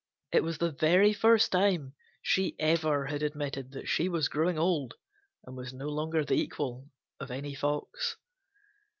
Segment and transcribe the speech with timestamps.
[0.31, 1.93] It was the very first time
[2.23, 4.95] she ever had admitted that she was growing old
[5.45, 6.89] and was no longer the equal
[7.19, 8.17] of any Fox.